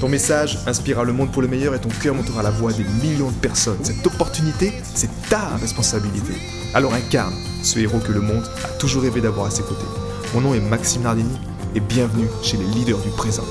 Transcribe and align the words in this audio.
Ton 0.00 0.10
message 0.10 0.58
inspirera 0.66 1.04
le 1.04 1.14
monde 1.14 1.32
pour 1.32 1.40
le 1.40 1.48
meilleur 1.48 1.74
et 1.74 1.80
ton 1.80 1.88
cœur 1.88 2.14
montera 2.14 2.42
la 2.42 2.50
voix 2.50 2.70
des 2.70 2.84
millions 2.84 3.30
de 3.30 3.36
personnes. 3.36 3.82
Cette 3.82 4.06
opportunité, 4.06 4.74
c'est 4.82 5.08
ta 5.30 5.56
responsabilité. 5.56 6.34
Alors 6.74 6.92
incarne 6.92 7.34
ce 7.62 7.78
héros 7.78 8.00
que 8.00 8.12
le 8.12 8.20
monde 8.20 8.44
a 8.62 8.68
toujours 8.78 9.04
rêvé 9.04 9.22
d'avoir 9.22 9.46
à 9.46 9.50
ses 9.50 9.62
côtés. 9.62 9.86
Mon 10.34 10.42
nom 10.42 10.52
est 10.52 10.60
Maxime 10.60 11.02
Nardini 11.02 11.38
et 11.74 11.80
bienvenue 11.80 12.28
chez 12.42 12.58
les 12.58 12.66
leaders 12.66 12.98
du 12.98 13.08
présent. 13.08 13.46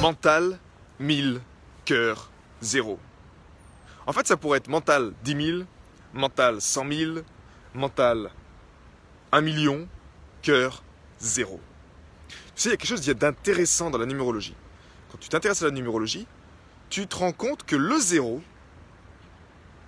Mental, 0.00 0.58
1000, 1.00 1.42
cœur, 1.84 2.30
0. 2.62 2.98
En 4.06 4.12
fait, 4.14 4.26
ça 4.26 4.38
pourrait 4.38 4.58
être 4.58 4.68
mental 4.68 5.12
10 5.22 5.46
000, 5.46 5.58
mental 6.14 6.62
100 6.62 6.84
000, 6.90 7.10
mental 7.74 8.30
1 9.32 9.40
million, 9.42 9.86
cœur, 10.40 10.82
0. 11.18 11.60
Tu 12.56 12.62
sais, 12.62 12.68
il 12.70 12.72
y 12.72 12.74
a 12.74 12.76
quelque 12.78 12.88
chose 12.88 13.06
d'intéressant 13.06 13.90
dans 13.90 13.98
la 13.98 14.06
numérologie. 14.06 14.54
Quand 15.12 15.18
tu 15.18 15.28
t'intéresses 15.28 15.60
à 15.60 15.66
la 15.66 15.72
numérologie, 15.72 16.26
tu 16.88 17.06
te 17.06 17.16
rends 17.16 17.32
compte 17.32 17.64
que 17.64 17.76
le 17.76 17.98
0, 17.98 18.40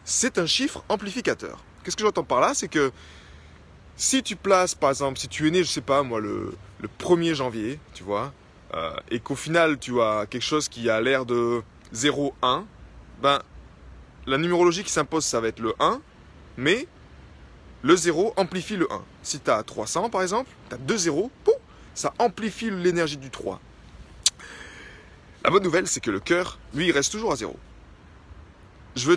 c'est 0.05 0.37
un 0.37 0.45
chiffre 0.45 0.85
amplificateur. 0.91 1.65
Qu'est-ce 1.83 1.97
que 1.97 2.03
j'entends 2.03 2.25
par 2.25 2.41
là? 2.41 2.53
C'est 2.53 2.69
que 2.69 2.93
si 3.97 4.23
tu 4.23 4.37
places, 4.37 4.75
par 4.75 4.91
exemple, 4.91 5.19
si 5.19 5.29
tu 5.29 5.49
es 5.49 5.51
né, 5.51 5.65
je 5.65 5.69
sais 5.71 5.81
pas 5.81 6.03
moi, 6.03 6.21
le, 6.21 6.53
1er 7.01 7.33
janvier, 7.33 7.81
tu 7.95 8.03
vois, 8.03 8.35
euh, 8.75 8.93
et 9.11 9.19
qu'au 9.19 9.35
final 9.35 9.79
tu 9.79 10.01
as 10.03 10.27
quelque 10.27 10.43
chose 10.43 10.69
qui 10.69 10.91
a 10.91 11.01
l'air 11.01 11.25
de 11.25 11.63
0, 11.93 12.35
1, 12.43 12.67
ben, 13.23 13.41
la 14.27 14.37
numérologie 14.37 14.85
qui 14.85 14.93
s'impose, 14.93 15.25
ça 15.25 15.41
va 15.41 15.49
être 15.49 15.61
le 15.61 15.75
1, 15.81 16.03
mais 16.59 16.87
le 17.83 17.97
0 17.97 18.35
amplifie 18.37 18.77
le 18.77 18.93
1. 18.93 19.03
Si 19.23 19.41
tu 19.41 19.51
as 19.51 19.63
300 19.63 20.11
par 20.11 20.21
exemple, 20.21 20.51
tu 20.69 20.75
as 20.75 20.79
2 20.79 20.97
zéros, 20.99 21.31
pouf, 21.45 21.55
ça 21.99 22.15
amplifie 22.21 22.71
l'énergie 22.71 23.17
du 23.17 23.29
3. 23.29 23.61
La 25.43 25.51
bonne 25.51 25.65
nouvelle, 25.65 25.89
c'est 25.89 25.99
que 25.99 26.13
le 26.13 26.21
cœur, 26.21 26.61
lui, 26.73 26.87
il 26.87 26.93
reste 26.93 27.11
toujours 27.11 27.33
à 27.33 27.37
zéro. 27.37 27.59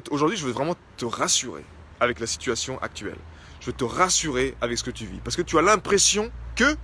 Aujourd'hui, 0.09 0.35
je 0.35 0.45
veux 0.45 0.51
vraiment 0.51 0.75
te 0.97 1.05
rassurer 1.05 1.63
avec 1.99 2.19
la 2.19 2.25
situation 2.25 2.81
actuelle. 2.81 3.19
Je 3.59 3.67
veux 3.67 3.73
te 3.73 3.83
rassurer 3.83 4.55
avec 4.61 4.79
ce 4.79 4.83
que 4.83 4.89
tu 4.89 5.05
vis. 5.05 5.19
Parce 5.23 5.35
que 5.35 5.43
tu 5.43 5.59
as 5.59 5.61
l'impression 5.61 6.31
que. 6.55 6.75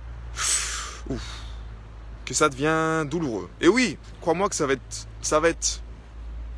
que 2.24 2.34
ça 2.34 2.48
devient 2.48 3.04
douloureux. 3.10 3.50
Et 3.60 3.66
oui, 3.66 3.98
crois-moi 4.20 4.48
que 4.48 4.54
ça 4.54 4.68
va 4.68 4.74
être, 4.74 5.08
ça 5.20 5.40
va 5.40 5.48
être 5.48 5.82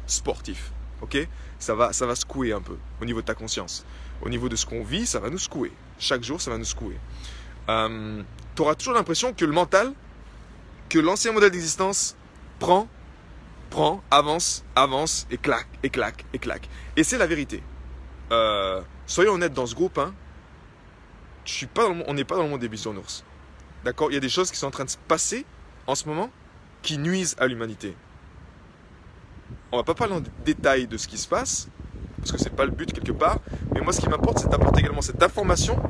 sportif. 0.06 0.70
Ok? 1.00 1.16
Ça 1.58 1.74
va, 1.74 1.94
ça 1.94 2.04
va 2.04 2.14
secouer 2.14 2.52
un 2.52 2.60
peu 2.60 2.76
au 3.00 3.06
niveau 3.06 3.22
de 3.22 3.26
ta 3.26 3.34
conscience. 3.34 3.86
Au 4.20 4.28
niveau 4.28 4.50
de 4.50 4.56
ce 4.56 4.66
qu'on 4.66 4.84
vit, 4.84 5.06
ça 5.06 5.18
va 5.18 5.30
nous 5.30 5.38
secouer. 5.38 5.72
Chaque 5.98 6.24
jour, 6.24 6.42
ça 6.42 6.50
va 6.50 6.58
nous 6.58 6.64
secouer. 6.66 6.98
Euh, 7.70 8.22
tu 8.60 8.64
auras 8.64 8.74
toujours 8.74 8.92
l'impression 8.92 9.32
que 9.32 9.46
le 9.46 9.52
mental, 9.52 9.94
que 10.90 10.98
l'ancien 10.98 11.32
modèle 11.32 11.50
d'existence 11.50 12.14
prend, 12.58 12.88
prend, 13.70 14.02
avance, 14.10 14.66
avance, 14.76 15.26
et 15.30 15.38
claque, 15.38 15.66
et 15.82 15.88
claque, 15.88 16.26
et 16.34 16.38
claque. 16.38 16.68
Et 16.94 17.02
c'est 17.02 17.16
la 17.16 17.26
vérité. 17.26 17.62
Euh, 18.30 18.82
soyons 19.06 19.32
honnêtes 19.32 19.54
dans 19.54 19.64
ce 19.64 19.74
groupe, 19.74 19.96
hein, 19.96 20.12
je 21.46 21.52
suis 21.54 21.66
pas 21.66 21.88
on 21.88 22.12
n'est 22.12 22.24
pas 22.24 22.36
dans 22.36 22.42
le 22.42 22.50
monde 22.50 22.60
des 22.60 22.68
bisounours. 22.68 23.24
D'accord? 23.82 24.10
Il 24.10 24.14
y 24.14 24.18
a 24.18 24.20
des 24.20 24.28
choses 24.28 24.50
qui 24.50 24.58
sont 24.58 24.66
en 24.66 24.70
train 24.70 24.84
de 24.84 24.90
se 24.90 24.98
passer 25.08 25.46
en 25.86 25.94
ce 25.94 26.06
moment 26.06 26.28
qui 26.82 26.98
nuisent 26.98 27.36
à 27.38 27.46
l'humanité. 27.46 27.96
On 29.72 29.78
va 29.78 29.84
pas 29.84 29.94
parler 29.94 30.12
en 30.12 30.22
détail 30.44 30.86
de 30.86 30.98
ce 30.98 31.08
qui 31.08 31.16
se 31.16 31.28
passe, 31.28 31.68
parce 32.18 32.30
que 32.30 32.36
c'est 32.36 32.54
pas 32.54 32.66
le 32.66 32.72
but 32.72 32.92
quelque 32.92 33.12
part, 33.12 33.38
mais 33.72 33.80
moi 33.80 33.94
ce 33.94 34.02
qui 34.02 34.08
m'importe, 34.10 34.40
c'est 34.40 34.50
d'apporter 34.50 34.80
également 34.80 35.00
cette 35.00 35.22
information 35.22 35.82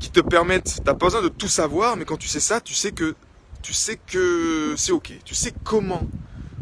qui 0.00 0.10
te 0.10 0.20
permettent, 0.20 0.80
t'as 0.84 0.94
pas 0.94 1.06
besoin 1.06 1.22
de 1.22 1.28
tout 1.28 1.48
savoir, 1.48 1.96
mais 1.96 2.04
quand 2.04 2.16
tu 2.16 2.26
sais 2.26 2.40
ça, 2.40 2.60
tu 2.60 2.74
sais 2.74 2.90
que 2.90 3.14
tu 3.62 3.74
sais 3.74 3.96
que 3.96 4.74
c'est 4.76 4.92
ok. 4.92 5.12
Tu 5.24 5.34
sais 5.34 5.52
comment 5.62 6.02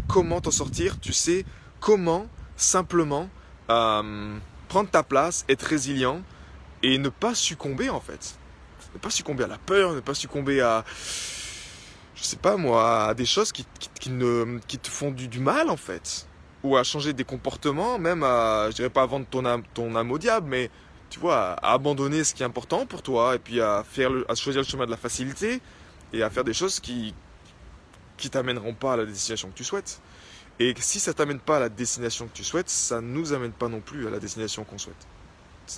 comment 0.08 0.40
t'en 0.40 0.50
sortir. 0.50 0.98
Tu 1.00 1.12
sais 1.12 1.44
comment 1.80 2.26
simplement 2.56 3.30
euh, 3.70 4.36
prendre 4.68 4.90
ta 4.90 5.02
place, 5.02 5.44
être 5.48 5.62
résilient 5.62 6.22
et 6.82 6.98
ne 6.98 7.08
pas 7.08 7.34
succomber 7.34 7.88
en 7.88 8.00
fait. 8.00 8.36
Ne 8.94 8.98
pas 8.98 9.10
succomber 9.10 9.44
à 9.44 9.46
la 9.46 9.58
peur, 9.58 9.94
ne 9.94 10.00
pas 10.00 10.14
succomber 10.14 10.60
à 10.60 10.84
je 12.16 12.24
sais 12.24 12.36
pas 12.36 12.56
moi, 12.56 13.04
à 13.04 13.14
des 13.14 13.26
choses 13.26 13.52
qui, 13.52 13.64
ne, 14.10 14.58
qui 14.66 14.76
te 14.78 14.88
font 14.88 15.12
du, 15.12 15.38
mal 15.38 15.70
en 15.70 15.76
fait. 15.76 16.26
Ou 16.64 16.76
à 16.76 16.82
changer 16.82 17.12
des 17.12 17.22
comportements, 17.22 18.00
même 18.00 18.24
à, 18.24 18.70
je 18.70 18.74
dirais 18.74 18.90
pas 18.90 19.02
à 19.02 19.06
vendre 19.06 19.26
ton 19.30 19.44
ton 19.72 19.94
âme 19.94 20.10
au 20.10 20.18
diable, 20.18 20.48
mais 20.50 20.70
tu 21.10 21.18
vois, 21.20 21.52
à 21.52 21.72
abandonner 21.72 22.24
ce 22.24 22.34
qui 22.34 22.42
est 22.42 22.46
important 22.46 22.86
pour 22.86 23.02
toi 23.02 23.34
et 23.34 23.38
puis 23.38 23.60
à, 23.60 23.84
faire 23.84 24.10
à 24.28 24.34
choisir 24.34 24.62
le 24.62 24.66
chemin 24.66 24.86
de 24.86 24.90
la 24.90 24.96
facilité 24.96 25.60
et 26.12 26.22
à 26.22 26.30
faire 26.30 26.44
des 26.44 26.54
choses 26.54 26.80
qui 26.80 27.14
qui 28.16 28.30
t'amèneront 28.30 28.74
pas 28.74 28.94
à 28.94 28.96
la 28.96 29.06
destination 29.06 29.48
que 29.48 29.54
tu 29.54 29.64
souhaites. 29.64 30.00
Et 30.58 30.74
si 30.80 30.98
ça 30.98 31.14
t'amène 31.14 31.38
pas 31.38 31.58
à 31.58 31.60
la 31.60 31.68
destination 31.68 32.26
que 32.26 32.32
tu 32.32 32.42
souhaites, 32.42 32.68
ça 32.68 33.00
nous 33.00 33.32
amène 33.32 33.52
pas 33.52 33.68
non 33.68 33.80
plus 33.80 34.08
à 34.08 34.10
la 34.10 34.18
destination 34.18 34.64
qu'on 34.64 34.76
souhaite. 34.76 35.06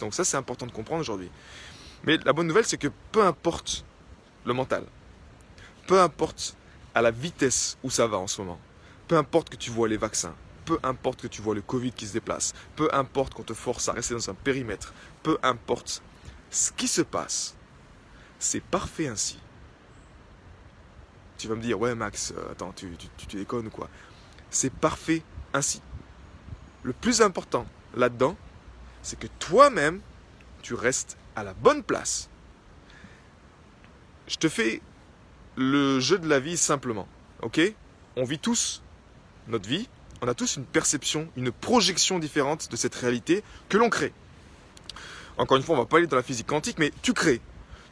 Donc 0.00 0.14
ça, 0.14 0.24
c'est 0.24 0.38
important 0.38 0.66
de 0.66 0.72
comprendre 0.72 1.00
aujourd'hui. 1.00 1.30
Mais 2.04 2.16
la 2.24 2.32
bonne 2.32 2.46
nouvelle, 2.46 2.64
c'est 2.64 2.78
que 2.78 2.88
peu 3.12 3.22
importe 3.22 3.84
le 4.46 4.54
mental, 4.54 4.84
peu 5.86 6.00
importe 6.00 6.56
à 6.94 7.02
la 7.02 7.10
vitesse 7.10 7.76
où 7.82 7.90
ça 7.90 8.06
va 8.06 8.16
en 8.16 8.26
ce 8.26 8.40
moment, 8.40 8.58
peu 9.06 9.16
importe 9.18 9.50
que 9.50 9.56
tu 9.56 9.70
vois 9.70 9.86
les 9.86 9.98
vaccins, 9.98 10.34
peu 10.64 10.78
importe 10.82 11.20
que 11.20 11.26
tu 11.26 11.42
vois 11.42 11.54
le 11.54 11.62
Covid 11.62 11.92
qui 11.92 12.06
se 12.06 12.12
déplace, 12.12 12.54
peu 12.76 12.88
importe 12.92 13.34
qu'on 13.34 13.42
te 13.42 13.54
force 13.54 13.88
à 13.88 13.92
rester 13.92 14.14
dans 14.14 14.30
un 14.30 14.34
périmètre, 14.34 14.94
peu 15.22 15.38
importe 15.42 16.02
ce 16.50 16.72
qui 16.72 16.88
se 16.88 17.02
passe, 17.02 17.54
c'est 18.38 18.62
parfait 18.62 19.08
ainsi. 19.08 19.38
Tu 21.38 21.48
vas 21.48 21.54
me 21.54 21.62
dire, 21.62 21.80
ouais 21.80 21.94
Max, 21.94 22.32
euh, 22.36 22.52
attends, 22.52 22.72
tu, 22.72 22.90
tu 23.16 23.36
déconnes 23.36 23.68
ou 23.68 23.70
quoi 23.70 23.88
C'est 24.50 24.72
parfait 24.72 25.22
ainsi. 25.54 25.80
Le 26.82 26.92
plus 26.92 27.22
important 27.22 27.66
là-dedans, 27.94 28.36
c'est 29.02 29.18
que 29.18 29.26
toi-même, 29.38 30.00
tu 30.62 30.74
restes 30.74 31.16
à 31.36 31.44
la 31.44 31.54
bonne 31.54 31.82
place. 31.82 32.28
Je 34.26 34.36
te 34.36 34.48
fais 34.48 34.80
le 35.56 36.00
jeu 36.00 36.18
de 36.18 36.28
la 36.28 36.40
vie 36.40 36.56
simplement. 36.56 37.08
Ok? 37.42 37.60
On 38.16 38.24
vit 38.24 38.38
tous 38.38 38.82
notre 39.48 39.68
vie, 39.68 39.88
on 40.22 40.28
a 40.28 40.34
tous 40.34 40.56
une 40.56 40.64
perception, 40.64 41.28
une 41.36 41.50
projection 41.50 42.18
différente 42.18 42.70
de 42.70 42.76
cette 42.76 42.94
réalité 42.94 43.42
que 43.68 43.78
l'on 43.78 43.88
crée. 43.88 44.12
Encore 45.40 45.56
une 45.56 45.62
fois, 45.62 45.74
on 45.74 45.78
va 45.78 45.86
pas 45.86 45.96
aller 45.96 46.06
dans 46.06 46.16
la 46.16 46.22
physique 46.22 46.46
quantique, 46.46 46.78
mais 46.78 46.92
tu 47.00 47.14
crées. 47.14 47.40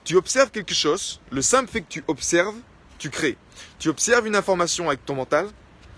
Tu 0.04 0.16
observes 0.16 0.50
quelque 0.50 0.74
chose, 0.74 1.18
le 1.30 1.40
simple 1.40 1.70
fait 1.70 1.80
que 1.80 1.88
tu 1.88 2.04
observes, 2.06 2.56
tu 2.98 3.08
crées. 3.08 3.38
Tu 3.78 3.88
observes 3.88 4.26
une 4.26 4.36
information 4.36 4.88
avec 4.88 5.06
ton 5.06 5.14
mental, 5.14 5.48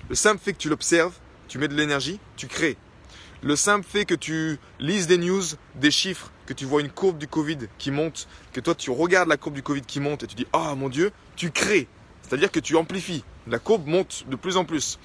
le 0.08 0.14
simple 0.14 0.40
fait 0.40 0.52
que 0.52 0.58
tu 0.58 0.68
l'observes, 0.68 1.12
tu 1.48 1.58
mets 1.58 1.66
de 1.66 1.74
l'énergie, 1.74 2.20
tu 2.36 2.46
crées. 2.46 2.76
Le 3.42 3.56
simple 3.56 3.84
fait 3.84 4.04
que 4.04 4.14
tu 4.14 4.60
lises 4.78 5.08
des 5.08 5.18
news, 5.18 5.42
des 5.74 5.90
chiffres, 5.90 6.30
que 6.46 6.52
tu 6.52 6.66
vois 6.66 6.82
une 6.82 6.90
courbe 6.90 7.18
du 7.18 7.26
Covid 7.26 7.58
qui 7.78 7.90
monte, 7.90 8.28
que 8.52 8.60
toi 8.60 8.76
tu 8.76 8.92
regardes 8.92 9.28
la 9.28 9.36
courbe 9.36 9.56
du 9.56 9.62
Covid 9.64 9.82
qui 9.82 9.98
monte 9.98 10.22
et 10.22 10.28
tu 10.28 10.36
dis 10.36 10.46
Ah 10.52 10.76
mon 10.76 10.88
Dieu, 10.88 11.10
tu 11.34 11.50
crées. 11.50 11.88
C'est-à-dire 12.22 12.52
que 12.52 12.60
tu 12.60 12.76
amplifies. 12.76 13.24
La 13.48 13.58
courbe 13.58 13.88
monte 13.88 14.24
de 14.28 14.36
plus 14.36 14.56
en 14.56 14.64
plus. 14.64 15.00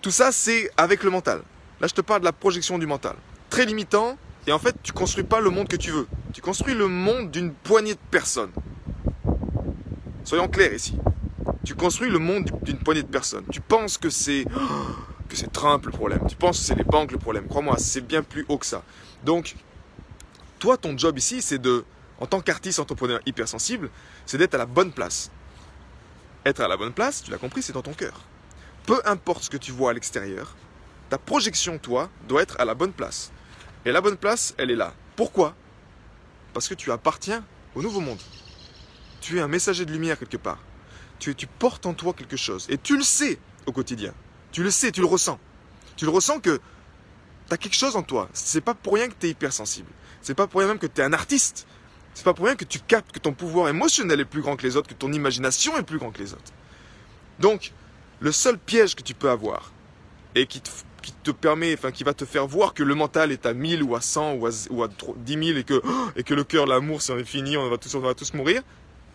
Tout 0.00 0.12
ça, 0.12 0.32
c'est 0.32 0.70
avec 0.78 1.02
le 1.02 1.10
mental. 1.10 1.42
Là, 1.82 1.88
je 1.88 1.94
te 1.94 2.00
parle 2.00 2.20
de 2.20 2.24
la 2.24 2.32
projection 2.32 2.78
du 2.78 2.86
mental. 2.86 3.16
Très 3.50 3.66
limitant, 3.66 4.16
et 4.48 4.52
en 4.52 4.58
fait, 4.58 4.74
tu 4.82 4.92
construis 4.92 5.24
pas 5.24 5.40
le 5.40 5.50
monde 5.50 5.68
que 5.68 5.76
tu 5.76 5.90
veux. 5.90 6.06
Tu 6.32 6.40
construis 6.40 6.74
le 6.74 6.88
monde 6.88 7.30
d'une 7.30 7.52
poignée 7.52 7.94
de 7.94 8.00
personnes. 8.10 8.50
Soyons 10.24 10.48
clairs 10.48 10.72
ici. 10.72 10.96
Tu 11.64 11.74
construis 11.74 12.10
le 12.10 12.18
monde 12.18 12.50
d'une 12.62 12.78
poignée 12.78 13.02
de 13.02 13.08
personnes. 13.08 13.44
Tu 13.52 13.60
penses 13.60 13.98
que 13.98 14.10
c'est 14.10 14.44
que 15.28 15.36
c'est 15.36 15.52
Trump 15.52 15.84
le 15.84 15.92
problème. 15.92 16.20
Tu 16.28 16.36
penses 16.36 16.58
que 16.58 16.64
c'est 16.64 16.74
les 16.74 16.84
banques 16.84 17.12
le 17.12 17.18
problème. 17.18 17.46
Crois-moi, 17.46 17.76
c'est 17.78 18.00
bien 18.00 18.22
plus 18.22 18.46
haut 18.48 18.56
que 18.56 18.66
ça. 18.66 18.82
Donc, 19.24 19.54
toi, 20.58 20.76
ton 20.78 20.96
job 20.96 21.18
ici, 21.18 21.42
c'est 21.42 21.58
de, 21.58 21.84
en 22.18 22.26
tant 22.26 22.40
qu'artiste 22.40 22.78
entrepreneur 22.78 23.20
hypersensible, 23.26 23.90
c'est 24.24 24.38
d'être 24.38 24.54
à 24.54 24.58
la 24.58 24.66
bonne 24.66 24.92
place. 24.92 25.30
Être 26.46 26.62
à 26.62 26.68
la 26.68 26.78
bonne 26.78 26.92
place, 26.92 27.22
tu 27.22 27.30
l'as 27.30 27.38
compris, 27.38 27.62
c'est 27.62 27.74
dans 27.74 27.82
ton 27.82 27.92
cœur 27.92 28.18
peu 28.88 29.02
importe 29.04 29.42
ce 29.42 29.50
que 29.50 29.58
tu 29.58 29.70
vois 29.70 29.90
à 29.90 29.92
l'extérieur, 29.92 30.56
ta 31.10 31.18
projection, 31.18 31.76
toi, 31.76 32.08
doit 32.26 32.40
être 32.40 32.58
à 32.58 32.64
la 32.64 32.72
bonne 32.72 32.94
place. 32.94 33.30
Et 33.84 33.92
la 33.92 34.00
bonne 34.00 34.16
place, 34.16 34.54
elle 34.58 34.70
est 34.70 34.76
là. 34.76 34.94
Pourquoi? 35.16 35.54
Parce 36.52 36.68
que 36.68 36.74
tu 36.74 36.90
appartiens 36.92 37.44
au 37.74 37.82
nouveau 37.82 38.00
monde. 38.00 38.18
Tu 39.20 39.38
es 39.38 39.40
un 39.40 39.48
messager 39.48 39.84
de 39.84 39.92
lumière 39.92 40.18
quelque 40.18 40.36
part. 40.36 40.58
Tu, 41.18 41.34
tu 41.34 41.46
portes 41.46 41.86
en 41.86 41.94
toi 41.94 42.12
quelque 42.12 42.36
chose. 42.36 42.66
Et 42.68 42.78
tu 42.78 42.96
le 42.96 43.02
sais 43.02 43.38
au 43.66 43.72
quotidien. 43.72 44.14
Tu 44.52 44.62
le 44.62 44.70
sais, 44.70 44.92
tu 44.92 45.00
le 45.00 45.06
ressens. 45.06 45.38
Tu 45.96 46.04
le 46.04 46.10
ressens 46.10 46.40
que 46.40 46.60
tu 47.48 47.54
as 47.54 47.56
quelque 47.56 47.76
chose 47.76 47.96
en 47.96 48.02
toi. 48.02 48.28
C'est 48.32 48.60
pas 48.60 48.74
pour 48.74 48.94
rien 48.94 49.08
que 49.08 49.14
tu 49.18 49.26
es 49.26 49.30
hypersensible. 49.30 49.90
C'est 50.22 50.34
pas 50.34 50.46
pour 50.46 50.60
rien 50.60 50.68
même 50.68 50.78
que 50.78 50.86
tu 50.86 51.00
es 51.00 51.04
un 51.04 51.12
artiste. 51.12 51.66
C'est 52.14 52.24
pas 52.24 52.34
pour 52.34 52.46
rien 52.46 52.56
que 52.56 52.64
tu 52.64 52.80
captes 52.80 53.12
que 53.12 53.18
ton 53.18 53.32
pouvoir 53.32 53.68
émotionnel 53.68 54.20
est 54.20 54.24
plus 54.24 54.42
grand 54.42 54.56
que 54.56 54.64
les 54.64 54.76
autres, 54.76 54.88
que 54.88 54.94
ton 54.94 55.12
imagination 55.12 55.76
est 55.78 55.82
plus 55.82 55.98
grand 55.98 56.10
que 56.10 56.18
les 56.18 56.32
autres. 56.32 56.52
Donc, 57.38 57.72
le 58.20 58.32
seul 58.32 58.58
piège 58.58 58.96
que 58.96 59.02
tu 59.02 59.14
peux 59.14 59.30
avoir 59.30 59.72
et 60.34 60.46
qui 60.46 60.60
te, 60.60 60.70
qui 61.02 61.12
te 61.12 61.30
permet, 61.30 61.74
enfin, 61.74 61.90
qui 61.90 62.04
va 62.04 62.14
te 62.14 62.24
faire 62.24 62.46
voir 62.46 62.74
que 62.74 62.82
le 62.82 62.94
mental 62.94 63.32
est 63.32 63.46
à 63.46 63.54
1000 63.54 63.82
ou 63.82 63.96
à 63.96 64.00
100 64.00 64.34
ou 64.34 64.46
à, 64.46 64.50
ou 64.70 64.82
à 64.82 64.88
10 65.16 65.32
000 65.32 65.58
et 65.58 65.64
que, 65.64 65.80
et 66.16 66.22
que 66.22 66.34
le 66.34 66.44
cœur, 66.44 66.66
l'amour, 66.66 67.02
c'est 67.02 67.24
fini, 67.24 67.56
on 67.56 67.68
va 67.68 67.78
tous, 67.78 67.94
on 67.94 68.00
va 68.00 68.14
tous 68.14 68.34
mourir, 68.34 68.62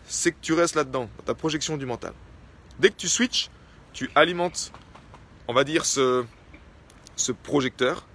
c'est 0.06 0.32
que 0.32 0.38
tu 0.40 0.52
restes 0.52 0.74
là-dedans, 0.74 1.08
dans 1.18 1.24
ta 1.24 1.34
projection 1.34 1.76
du 1.76 1.86
mental. 1.86 2.12
Dès 2.78 2.90
que 2.90 2.96
tu 2.96 3.08
switches, 3.08 3.50
tu 3.92 4.10
alimentes, 4.14 4.72
on 5.48 5.54
va 5.54 5.64
dire, 5.64 5.84
ce, 5.86 6.24
ce 7.16 7.32
projecteur, 7.32 8.06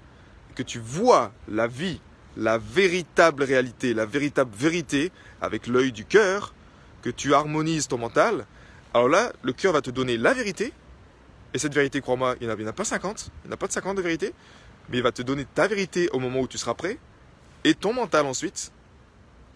que 0.56 0.64
tu 0.64 0.80
vois 0.80 1.32
la 1.48 1.68
vie, 1.68 2.02
la 2.36 2.58
véritable 2.58 3.44
réalité, 3.44 3.94
la 3.94 4.06
véritable 4.06 4.52
vérité 4.56 5.12
avec 5.42 5.68
l'œil 5.68 5.92
du 5.92 6.06
cœur, 6.06 6.54
que 7.02 7.10
tu 7.10 7.34
harmonises 7.34 7.88
ton 7.88 7.98
mental, 7.98 8.46
alors 8.94 9.08
là, 9.08 9.32
le 9.44 9.54
cœur 9.54 9.74
va 9.74 9.82
te 9.82 9.92
donner 9.92 10.18
la 10.18 10.34
vérité, 10.34 10.74
et 11.54 11.58
cette 11.58 11.74
vérité, 11.74 12.02
crois-moi, 12.02 12.36
il 12.42 12.48
n'y 12.48 12.54
en, 12.54 12.68
a 12.68 12.74
pas 12.74 12.86
50, 12.86 13.32
il 13.44 13.48
n'y 13.48 13.52
en 13.52 13.54
a 13.54 13.58
pas 13.58 13.68
de 13.68 13.72
50 13.72 13.98
de 13.98 14.02
vérité, 14.02 14.34
mais 14.90 14.98
il 14.98 15.04
va 15.04 15.12
te 15.12 15.22
donner 15.22 15.46
ta 15.46 15.68
vérité 15.68 16.10
au 16.12 16.20
moment 16.20 16.42
où 16.42 16.48
tu 16.48 16.58
seras 16.58 16.74
prêt, 16.74 16.98
et 17.64 17.74
ton 17.74 17.94
mental 17.94 18.26
ensuite, 18.26 18.72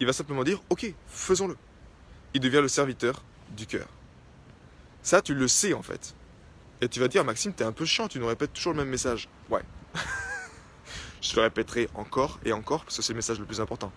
il 0.00 0.06
va 0.06 0.12
simplement 0.12 0.44
dire, 0.44 0.60
ok, 0.70 0.92
faisons-le. 1.06 1.56
Il 2.34 2.40
devient 2.40 2.60
le 2.60 2.68
serviteur 2.68 3.22
du 3.50 3.66
cœur. 3.66 3.86
Ça, 5.02 5.22
tu 5.22 5.34
le 5.34 5.46
sais 5.48 5.72
en 5.74 5.82
fait. 5.82 6.14
Et 6.80 6.88
tu 6.88 6.98
vas 6.98 7.08
dire, 7.08 7.24
Maxime, 7.24 7.52
t'es 7.52 7.64
un 7.64 7.72
peu 7.72 7.84
chiant, 7.84 8.08
tu 8.08 8.18
nous 8.18 8.26
répètes 8.26 8.52
toujours 8.52 8.72
le 8.72 8.78
même 8.78 8.88
message. 8.88 9.28
Ouais. 9.50 9.62
je 11.20 11.36
le 11.36 11.42
répéterai 11.42 11.88
encore 11.94 12.40
et 12.44 12.52
encore 12.52 12.84
parce 12.84 12.96
que 12.96 13.02
c'est 13.02 13.12
le 13.12 13.18
message 13.18 13.38
le 13.38 13.46
plus 13.46 13.60
important. 13.60 13.92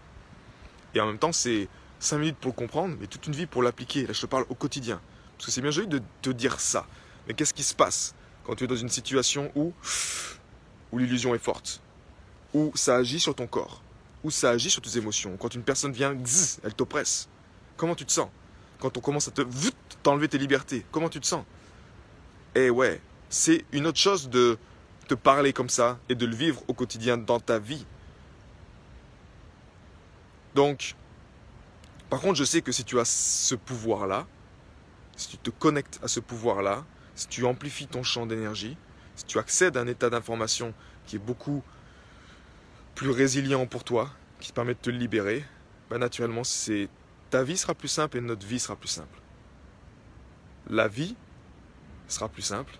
Et 0.93 1.01
en 1.01 1.07
même 1.07 1.17
temps, 1.17 1.31
c'est 1.31 1.67
5 1.99 2.19
minutes 2.19 2.37
pour 2.37 2.51
le 2.51 2.55
comprendre, 2.55 2.95
mais 2.99 3.07
toute 3.07 3.25
une 3.27 3.33
vie 3.33 3.45
pour 3.45 3.63
l'appliquer. 3.63 4.05
Là, 4.05 4.13
je 4.13 4.21
te 4.21 4.25
parle 4.25 4.45
au 4.49 4.55
quotidien. 4.55 5.01
Parce 5.37 5.47
que 5.47 5.51
c'est 5.51 5.61
bien 5.61 5.71
joli 5.71 5.87
de 5.87 6.01
te 6.21 6.29
dire 6.29 6.59
ça. 6.59 6.85
Mais 7.27 7.33
qu'est-ce 7.33 7.53
qui 7.53 7.63
se 7.63 7.75
passe 7.75 8.15
quand 8.45 8.55
tu 8.55 8.63
es 8.63 8.67
dans 8.67 8.75
une 8.75 8.89
situation 8.89 9.51
où, 9.55 9.73
où 10.91 10.97
l'illusion 10.97 11.35
est 11.35 11.39
forte? 11.39 11.81
Où 12.53 12.71
ça 12.75 12.95
agit 12.95 13.19
sur 13.19 13.35
ton 13.35 13.47
corps? 13.47 13.81
Où 14.23 14.31
ça 14.31 14.51
agit 14.51 14.69
sur 14.69 14.81
tes 14.81 14.97
émotions? 14.97 15.35
Quand 15.37 15.53
une 15.53 15.63
personne 15.63 15.91
vient, 15.91 16.15
elle 16.63 16.73
t'oppresse. 16.73 17.27
Comment 17.75 17.95
tu 17.95 18.05
te 18.05 18.11
sens? 18.11 18.29
Quand 18.79 18.95
on 18.97 19.01
commence 19.01 19.27
à 19.27 19.31
te 19.31 19.41
t'enlever 20.03 20.29
tes 20.29 20.37
libertés, 20.37 20.85
comment 20.91 21.09
tu 21.09 21.19
te 21.19 21.25
sens? 21.25 21.43
Eh 22.55 22.69
ouais, 22.69 23.01
c'est 23.29 23.65
une 23.71 23.87
autre 23.87 23.99
chose 23.99 24.29
de 24.29 24.57
te 25.07 25.13
parler 25.13 25.53
comme 25.53 25.69
ça 25.69 25.99
et 26.09 26.15
de 26.15 26.25
le 26.25 26.35
vivre 26.35 26.61
au 26.67 26.73
quotidien 26.73 27.17
dans 27.17 27.39
ta 27.39 27.59
vie. 27.59 27.85
Donc, 30.55 30.95
par 32.09 32.19
contre, 32.19 32.35
je 32.35 32.43
sais 32.43 32.61
que 32.61 32.71
si 32.71 32.83
tu 32.83 32.99
as 32.99 33.05
ce 33.05 33.55
pouvoir-là, 33.55 34.25
si 35.15 35.29
tu 35.29 35.37
te 35.37 35.49
connectes 35.49 35.99
à 36.01 36.07
ce 36.07 36.19
pouvoir-là, 36.19 36.85
si 37.17 37.27
tu 37.27 37.45
amplifies 37.45 37.87
ton 37.87 38.03
champ 38.03 38.27
d'énergie, 38.27 38.77
si 39.15 39.25
tu 39.25 39.39
accèdes 39.39 39.75
à 39.75 39.81
un 39.81 39.87
état 39.87 40.09
d'information 40.09 40.73
qui 41.07 41.15
est 41.15 41.19
beaucoup 41.19 41.63
plus 42.95 43.09
résilient 43.09 43.65
pour 43.65 43.83
toi, 43.83 44.11
qui 44.39 44.49
te 44.49 44.53
permet 44.53 44.75
de 44.75 44.79
te 44.79 44.91
libérer, 44.91 45.43
bah 45.89 45.97
naturellement, 45.97 46.43
c'est 46.43 46.89
ta 47.31 47.43
vie 47.43 47.57
sera 47.57 47.73
plus 47.73 47.87
simple 47.87 48.17
et 48.17 48.21
notre 48.21 48.45
vie 48.45 48.59
sera 48.59 48.75
plus 48.75 48.87
simple. 48.87 49.19
La 50.69 50.87
vie 50.87 51.15
sera 52.07 52.29
plus 52.29 52.43
simple 52.43 52.77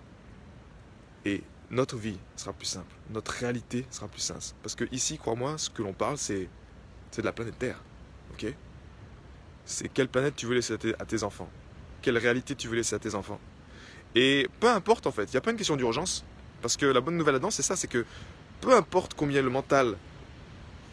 et 1.25 1.44
notre 1.72 1.98
vie 1.98 2.19
sera 2.36 2.54
plus 2.54 2.68
simple. 2.68 2.94
Notre 3.10 3.31
réalité 3.31 3.86
sera 3.90 4.07
plus 4.07 4.22
simple. 4.22 4.44
Parce 4.62 4.75
que 4.75 4.86
ici, 4.92 5.18
crois-moi, 5.18 5.57
ce 5.57 5.69
que 5.72 5.81
l'on 5.81 5.94
parle, 5.94 6.18
c'est, 6.18 6.48
de 7.18 7.22
la 7.24 7.31
planète 7.31 7.57
Terre. 7.57 7.81
Ok? 8.33 8.45
C'est 9.66 9.90
quelle 9.90 10.10
planète 10.10 10.36
tu 10.36 10.45
veux 10.45 10.54
laisser 10.54 10.75
à 11.00 11.06
tes 11.06 11.24
enfants? 11.24 11.50
Quelle 12.04 12.18
réalité 12.19 12.56
tu 12.56 12.68
veux 12.68 12.75
laisser 12.75 12.95
à 12.95 13.00
tes 13.00 13.16
enfants? 13.16 13.40
Et 14.15 14.48
peu 14.59 14.69
importe 14.69 15.07
en 15.07 15.12
fait, 15.12 15.25
il 15.25 15.31
n'y 15.31 15.38
a 15.38 15.42
pas 15.42 15.51
une 15.51 15.57
question 15.57 15.75
d'urgence. 15.75 16.24
Parce 16.62 16.77
que 16.77 16.86
la 16.86 17.01
bonne 17.01 17.18
nouvelle 17.18 17.33
là-dedans, 17.33 17.51
c'est 17.51 17.63
ça, 17.63 17.75
c'est 17.75 17.88
que 17.88 18.06
peu 18.62 18.75
importe 18.75 19.13
combien 19.13 19.42
le 19.42 19.50
mental 19.50 19.95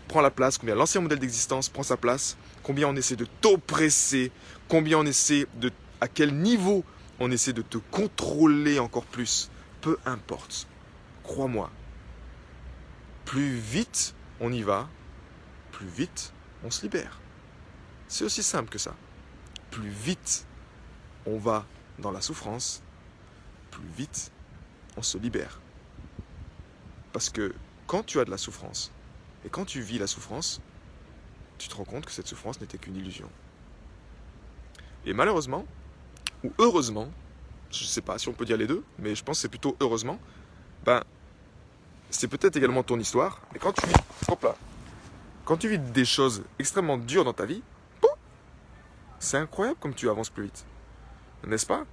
prend 0.08 0.20
la 0.20 0.30
place, 0.30 0.58
combien 0.58 0.74
l'ancien 0.74 1.00
modèle 1.00 1.18
d'existence 1.18 1.68
prend 1.68 1.82
sa 1.82 1.96
place, 1.96 2.36
combien 2.62 2.88
on 2.88 2.96
essaie 2.96 3.16
de 3.16 3.26
t'oppresser, 3.40 4.30
combien 4.68 4.98
on 4.98 5.06
essaie 5.06 5.46
de, 5.54 5.72
à 6.00 6.08
quel 6.08 6.34
niveau 6.34 6.84
on 7.18 7.30
essaie 7.30 7.52
de 7.52 7.62
te 7.62 7.78
contrôler 7.90 8.78
encore 8.78 9.04
plus, 9.04 9.50
peu 9.80 9.96
importe. 10.04 10.66
Crois-moi. 11.22 11.70
Plus 13.24 13.56
vite 13.56 14.14
on 14.40 14.52
y 14.52 14.62
va, 14.62 14.88
plus 15.72 15.86
vite 15.86 16.32
on 16.62 16.70
se 16.70 16.82
libère. 16.82 17.20
C'est 18.08 18.24
aussi 18.24 18.42
simple 18.42 18.68
que 18.68 18.78
ça. 18.78 18.94
Plus 19.70 19.88
vite 19.88 20.46
on 21.26 21.38
va 21.38 21.66
dans 21.98 22.10
la 22.10 22.20
souffrance, 22.20 22.82
plus 23.74 23.88
vite 23.96 24.30
on 24.96 25.02
se 25.02 25.18
libère. 25.18 25.60
Parce 27.12 27.30
que 27.30 27.54
quand 27.86 28.04
tu 28.04 28.20
as 28.20 28.24
de 28.24 28.30
la 28.30 28.38
souffrance, 28.38 28.92
et 29.44 29.48
quand 29.48 29.64
tu 29.64 29.80
vis 29.80 29.98
la 29.98 30.06
souffrance, 30.06 30.60
tu 31.58 31.68
te 31.68 31.74
rends 31.74 31.84
compte 31.84 32.06
que 32.06 32.12
cette 32.12 32.28
souffrance 32.28 32.60
n'était 32.60 32.78
qu'une 32.78 32.96
illusion. 32.96 33.28
Et 35.04 35.12
malheureusement, 35.12 35.66
ou 36.44 36.52
heureusement, 36.58 37.10
je 37.70 37.82
ne 37.82 37.88
sais 37.88 38.00
pas 38.00 38.18
si 38.18 38.28
on 38.28 38.32
peut 38.32 38.44
dire 38.44 38.56
les 38.56 38.66
deux, 38.66 38.84
mais 38.98 39.14
je 39.14 39.24
pense 39.24 39.38
que 39.38 39.42
c'est 39.42 39.48
plutôt 39.48 39.76
heureusement, 39.80 40.18
ben, 40.84 41.02
c'est 42.10 42.28
peut-être 42.28 42.56
également 42.56 42.82
ton 42.82 42.98
histoire, 42.98 43.40
mais 43.52 43.58
quand 43.58 43.72
tu 43.72 43.86
vis, 43.86 43.94
quand 45.44 45.56
tu 45.56 45.68
vis 45.68 45.78
des 45.78 46.04
choses 46.04 46.44
extrêmement 46.58 46.96
dures 46.96 47.24
dans 47.24 47.32
ta 47.32 47.44
vie, 47.44 47.62
c'est 49.18 49.38
incroyable 49.38 49.78
comme 49.80 49.94
tu 49.94 50.08
avances 50.08 50.30
plus 50.30 50.44
vite. 50.44 50.64
N'est-ce 51.46 51.66
pas? 51.66 51.84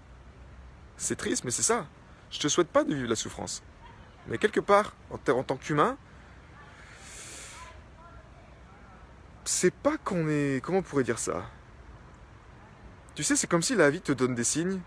C'est 1.01 1.15
triste, 1.15 1.43
mais 1.45 1.51
c'est 1.51 1.63
ça. 1.63 1.87
Je 2.29 2.37
te 2.37 2.47
souhaite 2.47 2.67
pas 2.67 2.83
de 2.83 2.93
vivre 2.93 3.09
la 3.09 3.15
souffrance. 3.15 3.63
Mais 4.27 4.37
quelque 4.37 4.59
part, 4.59 4.93
en, 5.09 5.17
tant 5.17 5.57
qu'humain, 5.57 5.97
c'est 9.43 9.73
pas 9.73 9.97
qu'on 9.97 10.29
est. 10.29 10.63
Comment 10.63 10.77
on 10.77 10.83
pourrait 10.83 11.03
dire 11.03 11.17
ça? 11.17 11.43
Tu 13.15 13.23
sais, 13.23 13.35
c'est 13.35 13.47
comme 13.47 13.63
si 13.63 13.73
la 13.73 13.89
vie 13.89 13.99
te 13.99 14.11
donne 14.11 14.35
des 14.35 14.43
signes, 14.43 14.79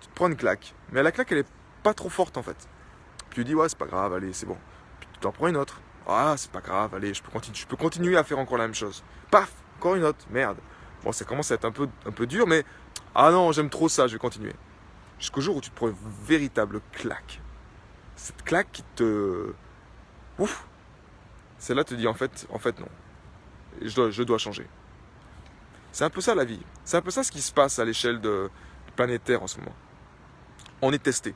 tu 0.00 0.08
te 0.08 0.14
prends 0.14 0.28
une 0.28 0.36
claque. 0.36 0.74
Mais 0.90 1.02
la 1.02 1.12
claque, 1.12 1.30
elle 1.32 1.38
est 1.38 1.52
pas 1.82 1.92
trop 1.92 2.08
forte 2.08 2.38
en 2.38 2.42
fait. 2.42 2.56
tu 3.30 3.44
dis, 3.44 3.54
ouais, 3.54 3.68
c'est 3.68 3.76
pas 3.76 3.86
grave, 3.86 4.14
allez, 4.14 4.32
c'est 4.32 4.46
bon. 4.46 4.56
Puis 5.00 5.08
tu 5.12 5.18
t'en 5.20 5.32
prends 5.32 5.48
une 5.48 5.58
autre. 5.58 5.82
Ah, 6.06 6.34
c'est 6.38 6.50
pas 6.50 6.62
grave, 6.62 6.94
allez, 6.94 7.12
je 7.12 7.22
peux, 7.22 7.30
continuer, 7.30 7.58
je 7.58 7.66
peux 7.66 7.76
continuer 7.76 8.16
à 8.16 8.24
faire 8.24 8.38
encore 8.38 8.56
la 8.56 8.64
même 8.64 8.74
chose. 8.74 9.04
Paf, 9.30 9.52
encore 9.76 9.96
une 9.96 10.04
autre, 10.04 10.24
merde. 10.30 10.56
Bon, 11.04 11.12
ça 11.12 11.26
commence 11.26 11.50
à 11.50 11.56
être 11.56 11.66
un 11.66 11.72
peu, 11.72 11.90
un 12.06 12.10
peu 12.10 12.26
dur, 12.26 12.46
mais 12.46 12.64
ah 13.14 13.30
non, 13.30 13.52
j'aime 13.52 13.68
trop 13.68 13.90
ça, 13.90 14.06
je 14.06 14.14
vais 14.14 14.18
continuer. 14.18 14.54
Jusqu'au 15.18 15.40
jour 15.40 15.56
où 15.56 15.60
tu 15.60 15.70
te 15.70 15.74
prends 15.74 15.88
une 15.88 15.96
véritable 16.24 16.80
claque. 16.92 17.40
Cette 18.16 18.42
claque 18.44 18.70
qui 18.72 18.82
te. 18.94 19.52
Ouf 20.38 20.66
Celle-là 21.58 21.84
te 21.84 21.94
dit 21.94 22.06
en 22.06 22.14
fait, 22.14 22.46
en 22.50 22.58
fait 22.58 22.78
non 22.78 22.88
je 23.82 24.22
dois, 24.22 24.38
changer. 24.38 24.66
C'est 25.92 26.04
un 26.04 26.10
peu 26.10 26.20
ça 26.20 26.34
la 26.34 26.44
vie. 26.44 26.60
C'est 26.84 26.96
un 26.96 27.02
peu 27.02 27.10
ça 27.10 27.22
ce 27.22 27.30
qui 27.30 27.40
se 27.40 27.52
passe 27.52 27.78
à 27.78 27.84
l'échelle 27.84 28.20
de, 28.20 28.50
planétaire 28.96 29.42
en 29.42 29.46
ce 29.46 29.58
moment. 29.58 29.74
On 30.82 30.92
est 30.92 31.02
testé. 31.02 31.34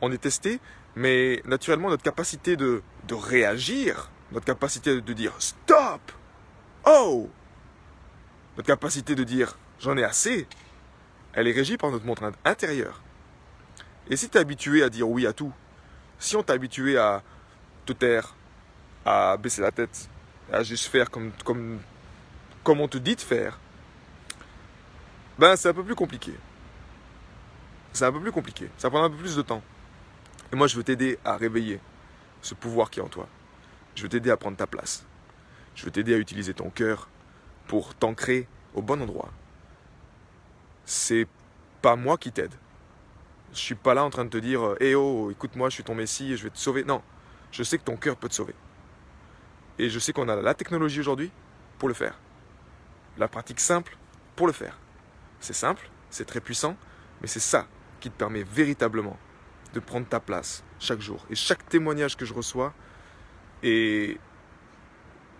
On 0.00 0.10
est 0.12 0.18
testé, 0.18 0.60
mais 0.94 1.42
naturellement 1.44 1.88
notre 1.88 2.02
capacité 2.02 2.56
de, 2.56 2.82
de 3.08 3.14
réagir, 3.14 4.10
notre 4.32 4.46
capacité 4.46 5.00
de 5.00 5.12
dire 5.12 5.32
stop, 5.38 6.12
oh, 6.84 7.30
notre 8.56 8.66
capacité 8.66 9.14
de 9.14 9.24
dire 9.24 9.56
j'en 9.78 9.96
ai 9.96 10.04
assez, 10.04 10.46
elle 11.36 11.46
est 11.46 11.52
régie 11.52 11.76
par 11.76 11.90
notre 11.90 12.06
montre 12.06 12.32
intérieure. 12.44 13.02
Et 14.08 14.16
si 14.16 14.28
tu 14.30 14.38
es 14.38 14.40
habitué 14.40 14.82
à 14.82 14.88
dire 14.88 15.08
oui 15.08 15.26
à 15.26 15.34
tout, 15.34 15.52
si 16.18 16.34
on 16.34 16.42
t'a 16.42 16.54
habitué 16.54 16.96
à 16.96 17.22
te 17.84 17.92
taire, 17.92 18.34
à 19.04 19.36
baisser 19.36 19.60
la 19.60 19.70
tête, 19.70 20.08
à 20.50 20.62
juste 20.62 20.86
faire 20.86 21.10
comme, 21.10 21.80
on 22.66 22.88
te 22.88 22.96
dit 22.96 23.14
de 23.14 23.20
faire, 23.20 23.60
ben 25.38 25.54
c'est 25.56 25.68
un 25.68 25.74
peu 25.74 25.84
plus 25.84 25.94
compliqué. 25.94 26.32
C'est 27.92 28.06
un 28.06 28.12
peu 28.12 28.20
plus 28.20 28.32
compliqué. 28.32 28.70
Ça 28.78 28.88
prend 28.88 29.04
un 29.04 29.10
peu 29.10 29.16
plus 29.16 29.36
de 29.36 29.42
temps. 29.42 29.62
Et 30.52 30.56
moi, 30.56 30.68
je 30.68 30.76
veux 30.76 30.84
t'aider 30.84 31.18
à 31.24 31.36
réveiller 31.36 31.80
ce 32.40 32.54
pouvoir 32.54 32.90
qui 32.90 33.00
est 33.00 33.02
en 33.02 33.08
toi. 33.08 33.28
Je 33.94 34.02
veux 34.02 34.08
t'aider 34.08 34.30
à 34.30 34.38
prendre 34.38 34.56
ta 34.56 34.66
place. 34.66 35.04
Je 35.74 35.84
veux 35.84 35.90
t'aider 35.90 36.14
à 36.14 36.18
utiliser 36.18 36.54
ton 36.54 36.70
cœur 36.70 37.08
pour 37.66 37.94
t'ancrer 37.94 38.48
au 38.74 38.80
bon 38.80 39.02
endroit. 39.02 39.30
C'est 40.86 41.26
pas 41.82 41.96
moi 41.96 42.16
qui 42.16 42.30
t'aide. 42.30 42.54
Je 43.52 43.58
suis 43.58 43.74
pas 43.74 43.92
là 43.92 44.04
en 44.04 44.10
train 44.10 44.24
de 44.24 44.30
te 44.30 44.38
dire 44.38 44.76
Eh 44.80 44.94
oh, 44.94 45.30
écoute-moi, 45.30 45.68
je 45.68 45.74
suis 45.74 45.84
ton 45.84 45.96
messie 45.96 46.32
et 46.32 46.36
je 46.36 46.44
vais 46.44 46.50
te 46.50 46.58
sauver. 46.58 46.84
Non, 46.84 47.02
je 47.50 47.64
sais 47.64 47.76
que 47.76 47.84
ton 47.84 47.96
cœur 47.96 48.16
peut 48.16 48.28
te 48.28 48.34
sauver. 48.34 48.54
Et 49.78 49.90
je 49.90 49.98
sais 49.98 50.12
qu'on 50.12 50.28
a 50.28 50.36
la 50.36 50.54
technologie 50.54 51.00
aujourd'hui 51.00 51.32
pour 51.78 51.88
le 51.88 51.94
faire. 51.94 52.18
La 53.18 53.26
pratique 53.26 53.60
simple 53.60 53.96
pour 54.36 54.46
le 54.46 54.52
faire. 54.52 54.78
C'est 55.40 55.52
simple, 55.52 55.90
c'est 56.08 56.24
très 56.24 56.40
puissant, 56.40 56.76
mais 57.20 57.26
c'est 57.26 57.40
ça 57.40 57.66
qui 57.98 58.10
te 58.10 58.16
permet 58.16 58.44
véritablement 58.44 59.18
de 59.74 59.80
prendre 59.80 60.06
ta 60.06 60.20
place 60.20 60.62
chaque 60.78 61.00
jour. 61.00 61.26
Et 61.30 61.34
chaque 61.34 61.68
témoignage 61.68 62.16
que 62.16 62.24
je 62.24 62.32
reçois, 62.32 62.72
et 63.62 64.18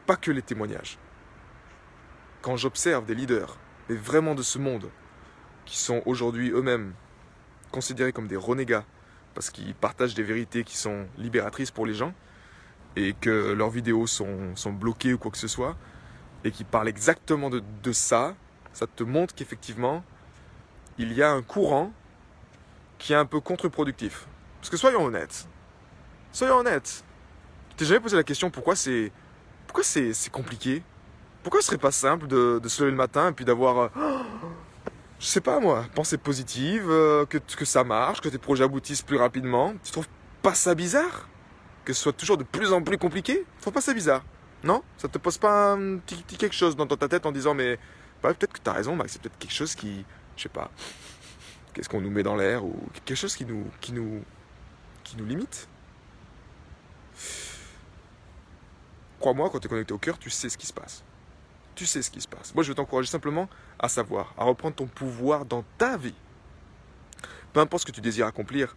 pas 0.07 0.17
que 0.17 0.31
les 0.31 0.43
témoignages. 0.43 0.99
Quand 2.43 2.57
j'observe 2.57 3.07
des 3.07 3.15
leaders, 3.15 3.57
mais 3.89 3.97
vraiment 3.97 4.35
de 4.35 4.43
ce 4.43 4.59
monde, 4.59 4.91
qui 5.67 5.77
sont 5.77 6.03
aujourd'hui 6.07 6.51
eux-mêmes 6.51 6.95
considérés 7.71 8.13
comme 8.13 8.29
des 8.29 8.37
renégats, 8.37 8.85
parce 9.35 9.51
qu'ils 9.51 9.75
partagent 9.75 10.15
des 10.15 10.23
vérités 10.23 10.65
qui 10.65 10.79
sont 10.79 11.07
libératrices 11.19 11.71
pour 11.71 11.85
les 11.85 11.93
gens, 11.93 12.15
et 12.97 13.13
que 13.13 13.53
leurs 13.53 13.69
vidéos 13.69 14.07
sont, 14.07 14.55
bloquées 14.73 15.13
ou 15.13 15.19
quoi 15.19 15.31
que 15.31 15.37
ce 15.37 15.49
soit, 15.49 15.77
et 16.45 16.51
qui 16.51 16.65
parlent 16.65 16.89
exactement 16.89 17.51
de, 17.51 17.93
ça, 17.93 18.35
ça 18.73 18.87
te 18.87 19.03
montre 19.03 19.35
qu'effectivement, 19.35 20.03
il 20.97 21.13
y 21.13 21.23
a 21.23 21.31
un 21.31 21.43
courant 21.43 21.93
qui 22.99 23.13
est 23.13 23.17
un 23.17 23.27
peu 23.27 23.41
contre-productif. 23.41 24.27
Parce 24.61 24.71
que 24.71 24.79
soyons 24.79 25.05
honnêtes, 25.05 25.47
soyons 26.33 26.57
honnêtes, 26.57 27.05
t'es 27.77 27.85
jamais 27.85 28.01
posé 28.01 28.17
la 28.17 28.25
question 28.25 28.51
pourquoi 28.51 28.75
c'est 28.75 29.13
pourquoi 29.67 29.85
c'est, 29.85 30.31
compliqué? 30.31 30.83
Pourquoi 31.43 31.61
ce 31.61 31.67
serait 31.67 31.77
pas 31.77 31.91
simple 31.91 32.27
de, 32.27 32.61
se 32.67 32.83
lever 32.83 32.93
le 32.93 32.97
matin 32.97 33.29
et 33.29 33.33
puis 33.33 33.45
d'avoir, 33.45 33.79
euh, 33.79 33.89
je 35.27 35.33
sais 35.33 35.41
pas 35.41 35.59
moi, 35.59 35.85
pensée 35.93 36.19
positive, 36.19 36.87
euh, 36.89 37.27
que, 37.27 37.39
que 37.39 37.65
ça 37.65 37.83
marche, 37.83 38.21
que 38.21 38.29
tes 38.29 38.39
projets 38.39 38.63
aboutissent 38.63 39.03
plus 39.03 39.17
rapidement. 39.17 39.75
Tu 39.83 39.91
trouves 39.91 40.07
pas 40.41 40.55
ça 40.55 40.77
bizarre? 40.77 41.29
Que 41.85 41.93
ce 41.93 42.01
soit 42.01 42.13
toujours 42.13 42.37
de 42.37 42.45
plus 42.45 42.73
en 42.73 42.81
plus 42.81 42.97
compliqué? 42.97 43.45
Tu 43.57 43.61
trouves 43.61 43.73
pas 43.73 43.81
ça 43.81 43.93
bizarre? 43.93 44.25
Non? 44.63 44.85
Ça 44.97 45.09
te 45.09 45.19
pose 45.19 45.37
pas 45.37 45.73
un 45.73 45.99
petit, 45.99 46.23
quelque 46.23 46.55
chose 46.55 46.77
dans 46.77 46.87
ta 46.87 47.09
tête 47.09 47.27
en 47.27 47.33
disant 47.33 47.55
mais 47.55 47.77
bah, 48.23 48.33
peut-être 48.35 48.53
que 48.53 48.61
tu 48.61 48.71
as 48.71 48.75
raison 48.75 48.95
Max, 48.95 49.15
c'est 49.15 49.23
peut-être 49.23 49.37
quelque 49.37 49.53
chose 49.53 49.75
qui, 49.75 50.05
je 50.37 50.45
sais 50.45 50.49
pas, 50.49 50.71
qu'est-ce 51.75 51.89
qu'on 51.89 52.01
nous 52.01 52.11
met 52.11 52.23
dans 52.23 52.37
l'air 52.37 52.65
ou 52.65 52.77
quelque 53.05 53.19
chose 53.19 53.35
qui 53.35 53.47
nous, 53.47 53.65
qui 53.81 53.93
nous, 53.93 54.23
qui 55.03 55.17
nous 55.17 55.27
limite? 55.27 55.67
Crois-moi, 59.19 59.51
quand 59.51 59.59
tu 59.59 59.67
es 59.67 59.71
connecté 59.71 59.93
au 59.93 59.99
cœur, 59.99 60.21
tu 60.21 60.31
sais 60.31 60.49
ce 60.49 60.57
qui 60.57 60.69
se 60.69 60.73
passe. 60.73 61.03
Tu 61.77 61.87
sais 61.87 62.03
ce 62.03 62.11
qui 62.11 62.23
se 62.23 62.27
passe. 62.27 62.55
Moi, 62.55 62.65
je 62.65 62.71
veux 62.71 62.75
t'encourager 62.75 63.09
simplement 63.09 63.49
à 63.79 63.89
savoir, 63.89 64.35
à 64.39 64.45
reprendre 64.45 64.75
ton 64.75 64.87
pouvoir 64.87 65.45
dans 65.45 65.63
ta 65.77 65.99
vie. 65.99 66.15
Peu 67.53 67.61
importe 67.61 67.83
ce 67.83 67.87
que 67.87 67.93
tu 67.93 68.01
désires 68.01 68.27
accomplir. 68.27 68.75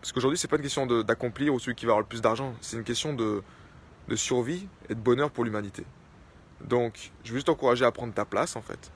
Parce 0.00 0.10
qu'aujourd'hui, 0.10 0.36
ce 0.36 0.46
n'est 0.46 0.50
pas 0.50 0.56
une 0.56 0.62
question 0.62 0.84
d'accomplir 1.04 1.54
ou 1.54 1.60
celui 1.60 1.76
qui 1.76 1.86
va 1.86 1.92
avoir 1.92 2.00
le 2.00 2.06
plus 2.06 2.20
d'argent. 2.20 2.54
C'est 2.60 2.76
une 2.76 2.82
question 2.82 3.14
de, 3.14 3.44
de 4.08 4.16
survie 4.16 4.68
et 4.88 4.96
de 4.96 5.00
bonheur 5.00 5.30
pour 5.30 5.44
l'humanité. 5.44 5.84
Donc, 6.64 7.12
je 7.22 7.30
veux 7.30 7.36
juste 7.36 7.46
t'encourager 7.46 7.84
à 7.84 7.92
prendre 7.92 8.12
ta 8.12 8.24
place, 8.24 8.56
en 8.56 8.62
fait. 8.62 8.90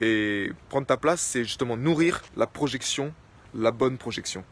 Et 0.00 0.52
prendre 0.68 0.86
ta 0.86 0.96
place, 0.96 1.20
c'est 1.20 1.42
justement 1.42 1.76
nourrir 1.76 2.22
la 2.36 2.46
projection, 2.46 3.12
la 3.52 3.72
bonne 3.72 3.98
projection. 3.98 4.44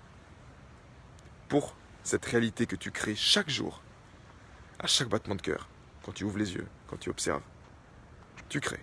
Pour 1.48 1.76
cette 2.02 2.24
réalité 2.26 2.66
que 2.66 2.74
tu 2.74 2.90
crées 2.90 3.14
chaque 3.14 3.48
jour 3.48 3.80
à 4.80 4.88
chaque 4.88 5.08
battement 5.08 5.36
de 5.36 5.42
cœur, 5.42 5.68
quand 6.04 6.12
tu 6.12 6.24
ouvres 6.24 6.38
les 6.38 6.54
yeux, 6.54 6.66
quand 6.88 6.98
tu 6.98 7.10
observes, 7.10 7.42
tu 8.48 8.60
crées. 8.60 8.80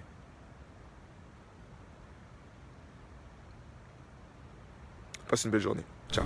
Passe 5.28 5.46
une 5.46 5.52
belle 5.52 5.62
journée. 5.62 5.84
Ciao. 6.12 6.26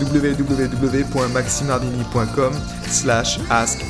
www.maximardini.com 0.00 2.52
slash 2.88 3.38
ask 3.50 3.80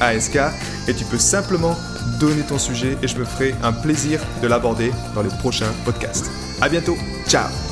et 0.89 0.95
tu 0.95 1.05
peux 1.05 1.19
simplement 1.19 1.77
donner 2.19 2.43
ton 2.43 2.59
sujet 2.59 2.97
et 3.03 3.09
je 3.09 3.19
me 3.19 3.25
ferai 3.25 3.55
un 3.63 3.73
plaisir 3.73 4.21
de 4.43 4.49
l'aborder 4.49 4.93
dans 5.15 5.23
les 5.23 5.31
prochains 5.41 5.73
podcasts. 5.85 6.31
À 6.61 6.69
bientôt, 6.69 6.97
ciao 7.27 7.70